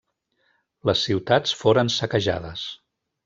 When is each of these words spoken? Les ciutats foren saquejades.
Les 0.89 1.03
ciutats 1.09 1.53
foren 1.61 1.93
saquejades. 1.97 2.65